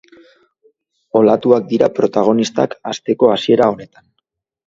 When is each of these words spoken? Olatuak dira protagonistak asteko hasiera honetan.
Olatuak 1.19 1.67
dira 1.73 1.89
protagonistak 1.99 2.75
asteko 2.93 3.29
hasiera 3.35 3.67
honetan. 3.75 4.05